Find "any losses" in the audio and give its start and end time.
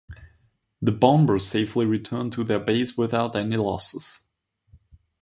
3.35-4.25